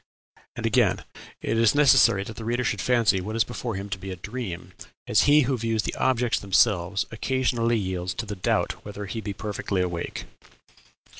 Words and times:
And 0.55 0.65
again, 0.65 1.03
"It 1.43 1.59
is 1.59 1.75
necessary 1.75 2.23
that 2.23 2.35
the 2.35 2.43
reader 2.43 2.63
should 2.63 2.81
fancy 2.81 3.21
what 3.21 3.35
is 3.35 3.43
before 3.43 3.75
him 3.75 3.87
to 3.89 3.99
be 3.99 4.09
a 4.09 4.15
dream, 4.15 4.73
as 5.05 5.25
he 5.29 5.41
who 5.41 5.55
views 5.59 5.83
the 5.83 5.93
objects 5.93 6.39
themselves 6.39 7.05
occasionally 7.11 7.77
yields 7.77 8.15
to 8.15 8.25
the 8.25 8.35
doubt 8.35 8.83
whether 8.83 9.05
he 9.05 9.21
be 9.21 9.33
perfectly 9.33 9.79
awake." 9.79 10.23